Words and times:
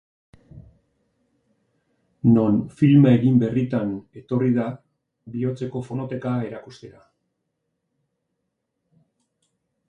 Non 2.37 2.55
filma 2.79 3.11
egin 3.17 3.37
berritan 3.43 3.91
etorri 4.23 4.49
da 4.55 4.65
bihotzeko 5.35 5.83
fonoteka 5.91 6.33
erakustera. 6.49 7.05